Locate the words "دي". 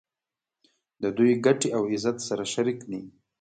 2.89-2.99